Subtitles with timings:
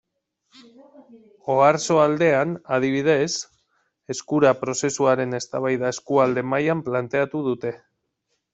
[1.55, 3.29] Oarsoaldean, adibidez,
[4.15, 7.77] Eskura prozesuaren eztabaida eskualde mailan planteatu dute.